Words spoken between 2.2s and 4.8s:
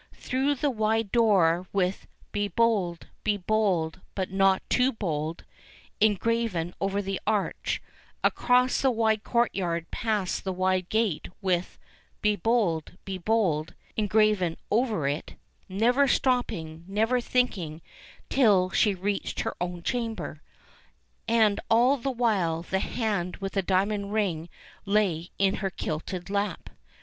BE BOLD, BE BOLD, BUT NOT